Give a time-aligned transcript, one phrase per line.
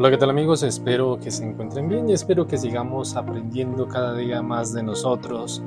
[0.00, 0.62] Hola, ¿qué tal amigos?
[0.62, 5.62] Espero que se encuentren bien y espero que sigamos aprendiendo cada día más de nosotros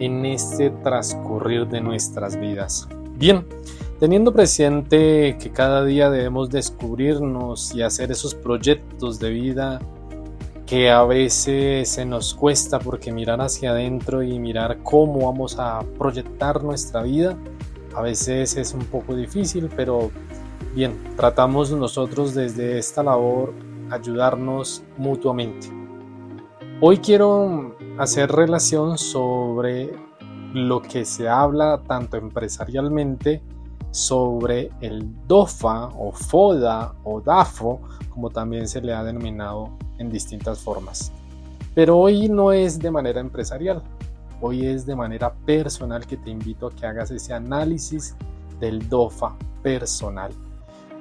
[0.00, 2.88] en este transcurrir de nuestras vidas.
[3.14, 3.46] Bien,
[4.00, 9.78] teniendo presente que cada día debemos descubrirnos y hacer esos proyectos de vida
[10.66, 15.84] que a veces se nos cuesta porque mirar hacia adentro y mirar cómo vamos a
[15.96, 17.38] proyectar nuestra vida,
[17.94, 20.10] a veces es un poco difícil, pero
[20.74, 23.54] bien, tratamos nosotros desde esta labor
[23.90, 25.68] ayudarnos mutuamente.
[26.80, 29.92] Hoy quiero hacer relación sobre
[30.54, 33.42] lo que se habla tanto empresarialmente
[33.90, 40.60] sobre el DOFA o FODA o DAFO, como también se le ha denominado en distintas
[40.60, 41.12] formas.
[41.74, 43.82] Pero hoy no es de manera empresarial,
[44.40, 48.14] hoy es de manera personal que te invito a que hagas ese análisis
[48.60, 50.32] del DOFA personal.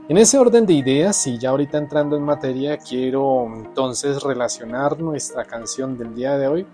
[0.09, 5.43] En ese orden de ideas, y ya ahorita entrando en materia, quiero entonces relacionar nuestra
[5.43, 6.65] canción del día de hoy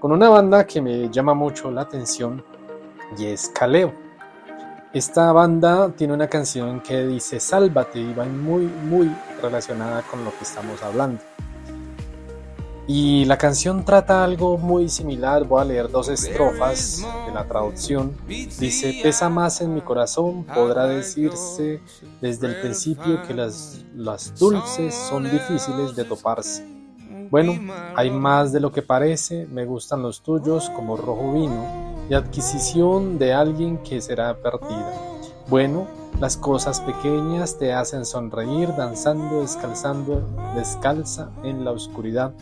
[0.00, 2.44] con una banda que me llama mucho la atención
[3.16, 3.92] y es Caleo.
[4.92, 10.32] Esta banda tiene una canción que dice Sálvate y va muy muy relacionada con lo
[10.32, 11.22] que estamos hablando.
[12.88, 18.16] Y la canción trata algo muy similar, voy a leer dos estrofas de la traducción.
[18.28, 21.80] Dice, pesa más en mi corazón, podrá decirse
[22.20, 23.82] desde el principio que las,
[24.38, 26.64] dulces son difíciles de toparse.
[27.28, 27.54] Bueno,
[27.96, 31.66] hay más de lo que parece, me gustan los tuyos como rojo vino,
[32.08, 34.92] y adquisición de alguien que será perdida.
[35.48, 35.88] Bueno,
[36.20, 40.22] las cosas pequeñas te hacen sonreír danzando, descalzando,
[40.54, 42.32] descalza en la oscuridad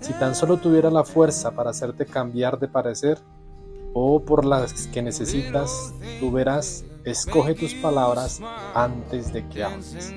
[0.00, 3.18] si tan solo tuviera la fuerza para hacerte cambiar de parecer,
[3.92, 8.40] o por las que necesitas, tú verás, escoge tus palabras
[8.74, 10.14] antes de que hables.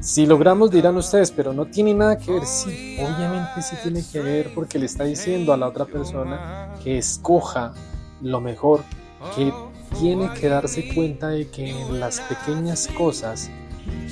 [0.00, 2.44] Si logramos, dirán ustedes, pero no tiene nada que ver.
[2.44, 6.98] Sí, obviamente sí tiene que ver porque le está diciendo a la otra persona que
[6.98, 7.72] escoja
[8.20, 8.82] lo mejor,
[9.34, 9.52] que
[9.98, 13.50] tiene que darse cuenta de que en las pequeñas cosas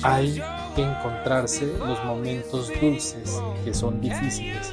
[0.01, 0.41] hay
[0.81, 4.71] encontrarse los momentos dulces que son difíciles.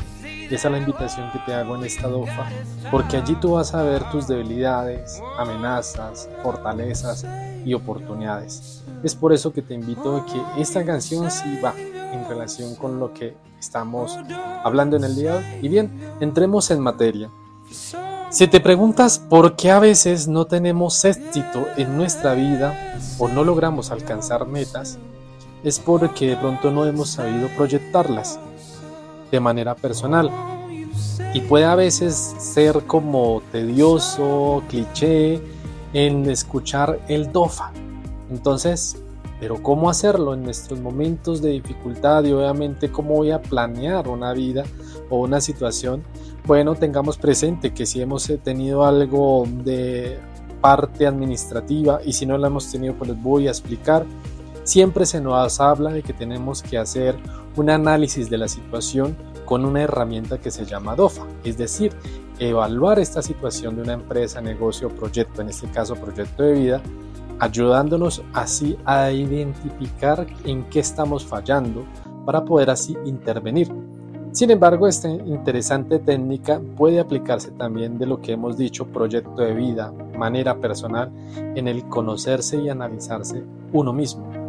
[0.50, 2.46] Esa es la invitación que te hago en esta dofa,
[2.90, 7.24] porque allí tú vas a ver tus debilidades, amenazas, fortalezas
[7.64, 8.84] y oportunidades.
[9.02, 13.00] Es por eso que te invito a que esta canción sí va en relación con
[13.00, 14.18] lo que estamos
[14.62, 15.58] hablando en el día.
[15.62, 15.90] Y bien,
[16.20, 17.30] entremos en materia.
[18.30, 23.44] Si te preguntas por qué a veces no tenemos éxito en nuestra vida o no
[23.44, 24.98] logramos alcanzar metas,
[25.64, 28.38] es porque de pronto no hemos sabido proyectarlas
[29.30, 30.30] de manera personal.
[31.34, 35.40] Y puede a veces ser como tedioso, cliché
[35.92, 37.72] en escuchar el DOFA.
[38.30, 39.02] Entonces,
[39.40, 44.32] pero ¿cómo hacerlo en nuestros momentos de dificultad y obviamente cómo voy a planear una
[44.32, 44.64] vida
[45.10, 46.02] o una situación?
[46.46, 50.18] Bueno, tengamos presente que si hemos tenido algo de
[50.60, 54.06] parte administrativa y si no la hemos tenido, pues les voy a explicar
[54.64, 57.16] Siempre se nos habla de que tenemos que hacer
[57.56, 61.92] un análisis de la situación con una herramienta que se llama DOFA, es decir,
[62.38, 66.82] evaluar esta situación de una empresa, negocio proyecto, en este caso proyecto de vida,
[67.40, 71.84] ayudándonos así a identificar en qué estamos fallando
[72.24, 73.68] para poder así intervenir.
[74.30, 79.54] Sin embargo, esta interesante técnica puede aplicarse también de lo que hemos dicho, proyecto de
[79.54, 84.41] vida, manera personal, en el conocerse y analizarse uno mismo.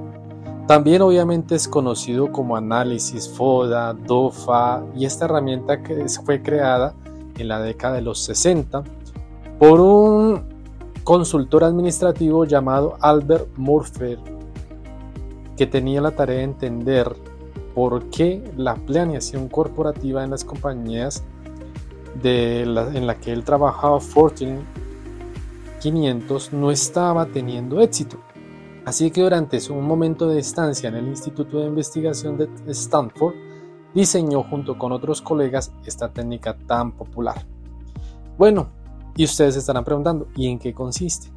[0.67, 6.93] También obviamente es conocido como análisis FODA, DOFA y esta herramienta que fue creada
[7.37, 8.83] en la década de los 60
[9.59, 10.41] por un
[11.03, 14.17] consultor administrativo llamado Albert Murphy
[15.57, 17.13] que tenía la tarea de entender
[17.75, 21.23] por qué la planeación corporativa en las compañías
[22.23, 24.59] en la que él trabajaba, Fortune
[25.81, 28.17] 500, no estaba teniendo éxito.
[28.85, 33.33] Así que durante su momento de estancia en el Instituto de Investigación de Stanford,
[33.93, 37.45] diseñó junto con otros colegas esta técnica tan popular.
[38.37, 38.67] Bueno,
[39.15, 41.27] y ustedes estarán preguntando, ¿y en qué consiste?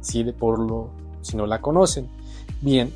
[0.00, 0.90] Si, por lo,
[1.22, 2.08] si no la conocen.
[2.60, 2.92] Bien,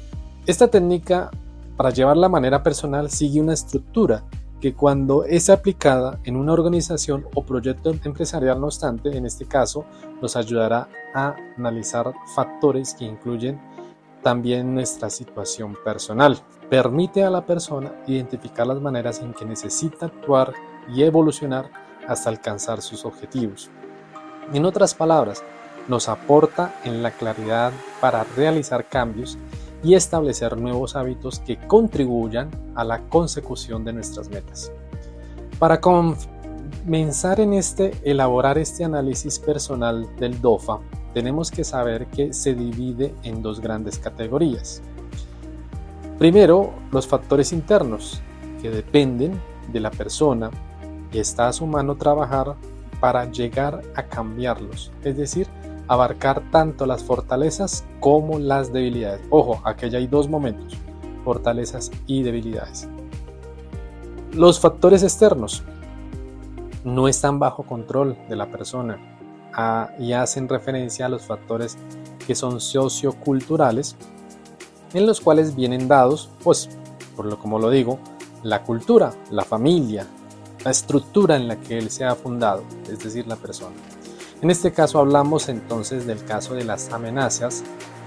[0.46, 1.30] esta técnica
[1.76, 4.24] para llevarla a manera personal sigue una estructura
[4.60, 9.84] que cuando es aplicada en una organización o proyecto empresarial, no obstante, en este caso,
[10.20, 13.60] nos ayudará a analizar factores que incluyen
[14.22, 16.38] también nuestra situación personal.
[16.68, 20.52] Permite a la persona identificar las maneras en que necesita actuar
[20.88, 21.70] y evolucionar
[22.06, 23.70] hasta alcanzar sus objetivos.
[24.52, 25.42] En otras palabras,
[25.88, 29.38] nos aporta en la claridad para realizar cambios
[29.82, 34.70] y establecer nuevos hábitos que contribuyan a la consecución de nuestras metas.
[35.58, 40.78] Para comenzar en este, elaborar este análisis personal del DOFA,
[41.14, 44.82] tenemos que saber que se divide en dos grandes categorías.
[46.18, 48.20] Primero, los factores internos,
[48.60, 49.40] que dependen
[49.72, 50.50] de la persona
[51.12, 52.56] y está a su mano trabajar
[53.00, 55.48] para llegar a cambiarlos, es decir,
[55.90, 59.22] abarcar tanto las fortalezas como las debilidades.
[59.28, 60.78] Ojo, aquí hay dos momentos,
[61.24, 62.88] fortalezas y debilidades.
[64.32, 65.64] Los factores externos
[66.84, 69.00] no están bajo control de la persona
[69.52, 71.76] ah, y hacen referencia a los factores
[72.24, 73.96] que son socioculturales,
[74.94, 76.68] en los cuales vienen dados, pues,
[77.16, 77.98] por lo como lo digo,
[78.44, 80.06] la cultura, la familia,
[80.64, 83.74] la estructura en la que él se ha fundado, es decir, la persona.
[84.42, 87.62] En este caso hablamos entonces del caso de las amenazas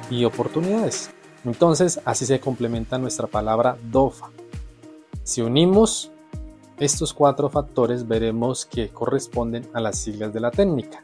[0.09, 1.11] y oportunidades.
[1.45, 4.31] Entonces así se complementa nuestra palabra DOFA.
[5.23, 6.11] Si unimos
[6.79, 11.03] estos cuatro factores veremos que corresponden a las siglas de la técnica.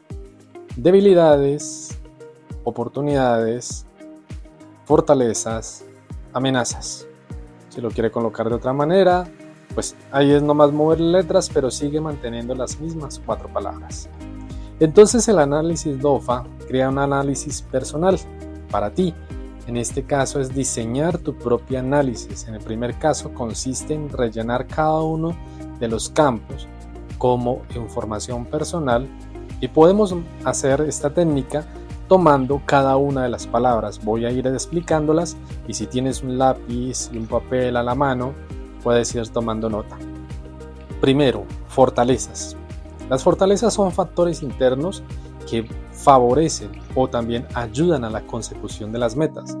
[0.74, 1.96] Debilidades,
[2.64, 3.86] oportunidades,
[4.84, 5.84] fortalezas,
[6.32, 7.06] amenazas.
[7.68, 9.30] Si lo quiere colocar de otra manera,
[9.74, 14.08] pues ahí es nomás mover letras, pero sigue manteniendo las mismas cuatro palabras.
[14.80, 18.18] Entonces el análisis DOFA crea un análisis personal
[18.70, 19.14] para ti.
[19.66, 22.48] En este caso es diseñar tu propio análisis.
[22.48, 25.36] En el primer caso consiste en rellenar cada uno
[25.78, 26.66] de los campos
[27.18, 29.06] como información personal
[29.60, 31.66] y podemos hacer esta técnica
[32.08, 34.02] tomando cada una de las palabras.
[34.02, 35.36] Voy a ir explicándolas
[35.68, 38.32] y si tienes un lápiz y un papel a la mano,
[38.82, 39.96] puedes ir tomando nota.
[41.00, 42.56] Primero, fortalezas.
[43.10, 45.02] Las fortalezas son factores internos
[45.50, 49.58] que favorecen o también ayudan a la consecución de las metas.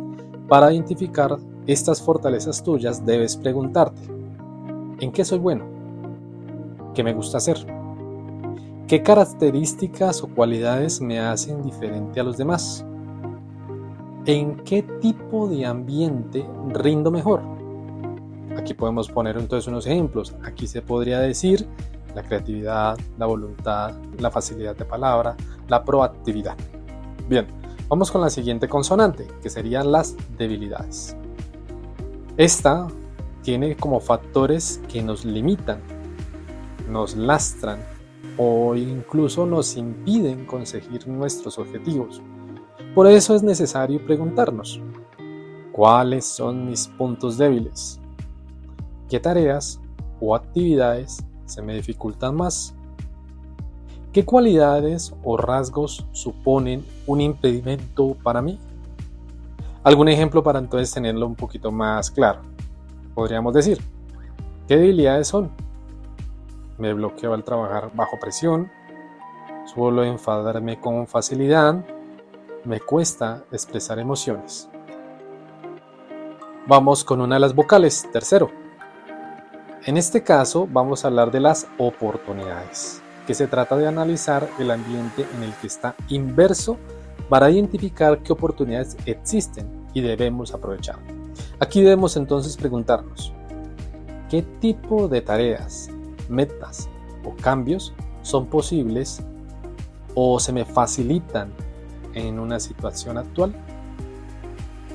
[0.48, 1.36] Para identificar
[1.66, 4.02] estas fortalezas tuyas debes preguntarte,
[5.00, 5.64] ¿en qué soy bueno?
[6.94, 7.56] ¿Qué me gusta hacer?
[8.86, 12.86] ¿Qué características o cualidades me hacen diferente a los demás?
[14.26, 17.40] ¿En qué tipo de ambiente rindo mejor?
[18.56, 20.36] Aquí podemos poner entonces unos ejemplos.
[20.44, 21.66] Aquí se podría decir
[22.14, 25.36] la creatividad, la voluntad, la facilidad de palabra,
[25.68, 26.56] la proactividad.
[27.28, 27.46] Bien,
[27.88, 31.16] vamos con la siguiente consonante, que serían las debilidades.
[32.36, 32.86] Esta
[33.42, 35.80] tiene como factores que nos limitan,
[36.88, 37.78] nos lastran
[38.36, 42.22] o incluso nos impiden conseguir nuestros objetivos.
[42.94, 44.80] Por eso es necesario preguntarnos,
[45.72, 48.00] ¿cuáles son mis puntos débiles?
[49.08, 49.80] ¿Qué tareas
[50.20, 52.74] o actividades se me dificultan más.
[54.12, 58.58] ¿Qué cualidades o rasgos suponen un impedimento para mí?
[59.82, 62.40] Algún ejemplo para entonces tenerlo un poquito más claro.
[63.14, 63.80] Podríamos decir,
[64.66, 65.50] ¿qué debilidades son?
[66.78, 68.70] Me bloqueo al trabajar bajo presión,
[69.66, 71.84] suelo enfadarme con facilidad,
[72.64, 74.68] me cuesta expresar emociones.
[76.66, 78.50] Vamos con una de las vocales, tercero.
[79.90, 84.70] En este caso vamos a hablar de las oportunidades, que se trata de analizar el
[84.70, 86.76] ambiente en el que está inverso
[87.28, 91.00] para identificar qué oportunidades existen y debemos aprovechar.
[91.58, 93.32] Aquí debemos entonces preguntarnos,
[94.28, 95.90] ¿qué tipo de tareas,
[96.28, 96.88] metas
[97.24, 97.92] o cambios
[98.22, 99.24] son posibles
[100.14, 101.52] o se me facilitan
[102.14, 103.52] en una situación actual?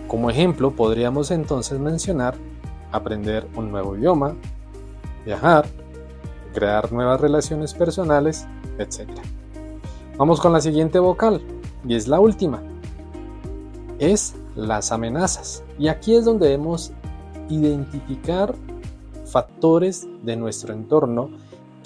[0.07, 2.37] Como ejemplo, podríamos entonces mencionar
[2.93, 4.35] aprender un nuevo idioma,
[5.25, 5.65] viajar,
[6.53, 9.09] crear nuevas relaciones personales, etc.
[10.17, 11.41] Vamos con la siguiente vocal,
[11.87, 12.61] y es la última.
[13.99, 15.63] Es las amenazas.
[15.77, 16.91] Y aquí es donde debemos
[17.49, 18.55] identificar
[19.25, 21.29] factores de nuestro entorno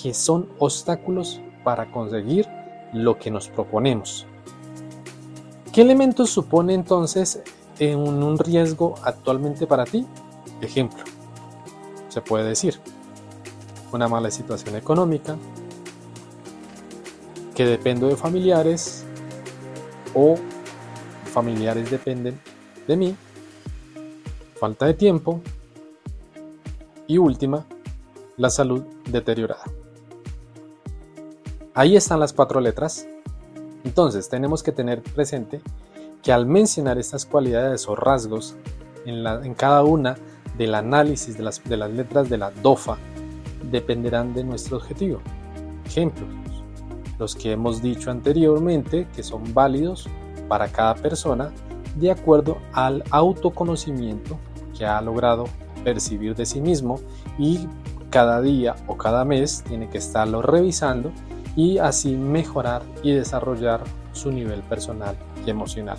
[0.01, 2.47] que son obstáculos para conseguir
[2.93, 4.25] lo que nos proponemos.
[5.71, 7.41] ¿Qué elementos supone entonces
[7.79, 10.05] en un riesgo actualmente para ti?
[10.61, 11.03] Ejemplo,
[12.07, 12.79] se puede decir,
[13.91, 15.37] una mala situación económica,
[17.55, 19.03] que dependo de familiares
[20.13, 20.35] o
[21.25, 22.39] familiares dependen
[22.87, 23.15] de mí,
[24.59, 25.41] falta de tiempo
[27.07, 27.65] y última,
[28.37, 29.63] la salud deteriorada.
[31.73, 33.07] Ahí están las cuatro letras.
[33.83, 35.61] Entonces tenemos que tener presente
[36.21, 38.55] que al mencionar estas cualidades o rasgos
[39.05, 40.17] en, en cada una
[40.57, 42.97] del análisis de las, de las letras de la DOFA,
[43.63, 45.19] dependerán de nuestro objetivo.
[45.85, 46.29] Ejemplos,
[47.17, 50.07] los que hemos dicho anteriormente que son válidos
[50.47, 51.51] para cada persona
[51.95, 54.39] de acuerdo al autoconocimiento
[54.77, 55.45] que ha logrado
[55.83, 56.99] percibir de sí mismo
[57.37, 57.67] y
[58.09, 61.11] cada día o cada mes tiene que estarlo revisando
[61.55, 65.97] y así mejorar y desarrollar su nivel personal y emocional.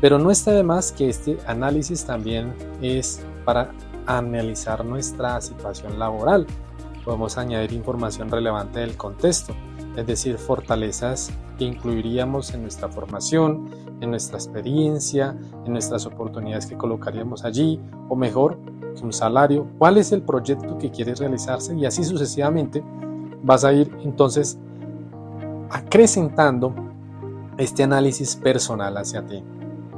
[0.00, 3.70] Pero no está de más que este análisis también es para
[4.06, 6.46] analizar nuestra situación laboral.
[7.04, 9.54] Podemos añadir información relevante del contexto,
[9.96, 13.68] es decir, fortalezas que incluiríamos en nuestra formación,
[14.00, 18.58] en nuestra experiencia, en nuestras oportunidades que colocaríamos allí, o mejor,
[19.02, 22.84] un salario, cuál es el proyecto que quieres realizarse y así sucesivamente
[23.42, 24.58] vas a ir entonces
[25.70, 26.74] acrecentando
[27.58, 29.42] este análisis personal hacia ti.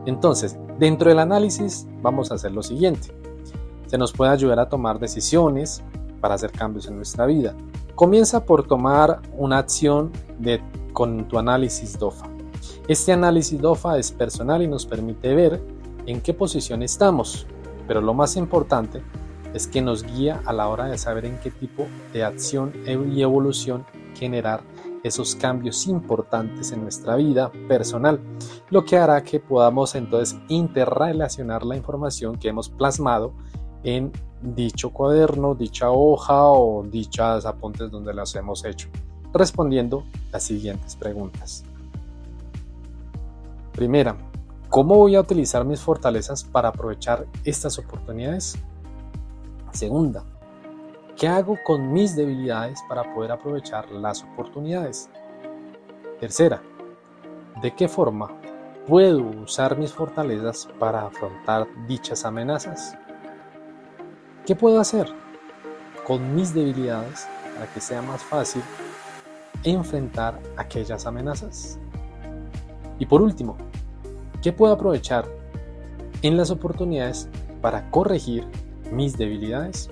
[0.06, 3.08] Entonces, dentro del análisis vamos a hacer lo siguiente.
[3.94, 5.80] Se nos puede ayudar a tomar decisiones
[6.20, 7.54] para hacer cambios en nuestra vida.
[7.94, 10.60] Comienza por tomar una acción de,
[10.92, 12.26] con tu análisis DOFA.
[12.88, 15.62] Este análisis DOFA es personal y nos permite ver
[16.06, 17.46] en qué posición estamos,
[17.86, 19.00] pero lo más importante
[19.54, 22.72] es que nos guía a la hora de saber en qué tipo de acción
[23.14, 23.86] y evolución
[24.16, 24.64] generar
[25.04, 28.18] esos cambios importantes en nuestra vida personal,
[28.70, 33.34] lo que hará que podamos entonces interrelacionar la información que hemos plasmado
[33.84, 34.10] en
[34.42, 38.88] dicho cuaderno, dicha hoja o dichas apuntes donde las hemos hecho,
[39.32, 41.64] respondiendo las siguientes preguntas.
[43.72, 44.16] Primera,
[44.68, 48.56] ¿cómo voy a utilizar mis fortalezas para aprovechar estas oportunidades?
[49.72, 50.24] Segunda,
[51.16, 55.08] ¿Qué hago con mis debilidades para poder aprovechar las oportunidades?
[56.18, 56.60] Tercera,
[57.62, 58.32] ¿de qué forma
[58.88, 62.98] puedo usar mis fortalezas para afrontar dichas amenazas?
[64.46, 65.06] ¿Qué puedo hacer
[66.06, 68.60] con mis debilidades para que sea más fácil
[69.62, 71.78] enfrentar aquellas amenazas?
[72.98, 73.56] Y por último,
[74.42, 75.24] ¿qué puedo aprovechar
[76.20, 77.26] en las oportunidades
[77.62, 78.46] para corregir
[78.92, 79.88] mis debilidades?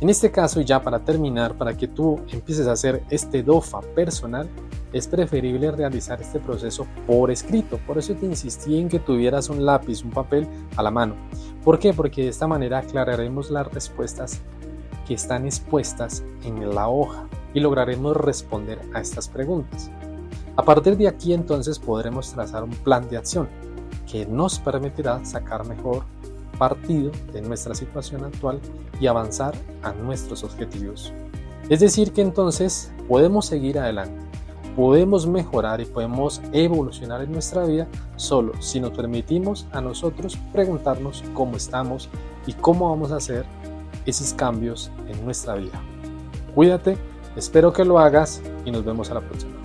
[0.00, 4.48] En este caso, ya para terminar, para que tú empieces a hacer este DOFA personal,
[4.92, 7.78] es preferible realizar este proceso por escrito.
[7.86, 10.46] Por eso te insistí en que tuvieras un lápiz, un papel
[10.76, 11.14] a la mano.
[11.64, 11.92] ¿Por qué?
[11.92, 14.40] Porque de esta manera aclararemos las respuestas
[15.06, 19.90] que están expuestas en la hoja y lograremos responder a estas preguntas.
[20.56, 23.48] A partir de aquí entonces podremos trazar un plan de acción
[24.10, 26.04] que nos permitirá sacar mejor
[26.58, 28.60] partido de nuestra situación actual
[29.00, 31.12] y avanzar a nuestros objetivos.
[31.68, 34.21] Es decir, que entonces podemos seguir adelante,
[34.76, 41.22] podemos mejorar y podemos evolucionar en nuestra vida solo si nos permitimos a nosotros preguntarnos
[41.34, 42.08] cómo estamos
[42.46, 43.44] y cómo vamos a hacer
[44.06, 45.80] esos cambios en nuestra vida.
[46.54, 46.96] Cuídate,
[47.36, 49.61] espero que lo hagas y nos vemos a la próxima.